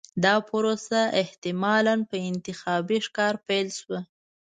دا 0.23 0.35
پروسه 0.49 0.99
احتمالاً 1.21 1.95
په 2.09 2.17
انتخابي 2.29 2.97
ښکار 3.05 3.33
پیل 3.47 3.67
شوه. 3.79 3.99